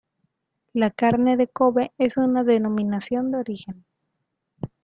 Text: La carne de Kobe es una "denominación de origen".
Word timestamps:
La 0.73 0.89
carne 0.89 1.37
de 1.37 1.45
Kobe 1.47 1.93
es 1.99 2.17
una 2.17 2.43
"denominación 2.43 3.29
de 3.31 3.37
origen". 3.37 3.85